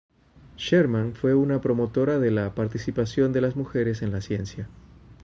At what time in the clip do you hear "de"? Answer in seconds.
2.17-2.31, 3.33-3.41